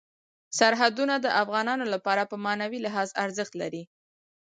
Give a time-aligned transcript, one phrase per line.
[0.57, 3.83] سرحدونه د افغانانو لپاره په معنوي لحاظ ارزښت لري.